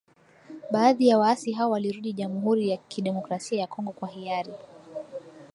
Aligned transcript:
Baadhi 0.71 1.07
ya 1.07 1.17
waasi 1.19 1.51
hao 1.51 1.69
walirudi 1.71 2.13
Jamhuri 2.13 2.69
ya 2.69 2.77
kidemokrasia 2.77 3.59
ya 3.61 3.67
Kongo 3.67 3.91
kwa 3.91 4.07
hiari. 4.09 4.53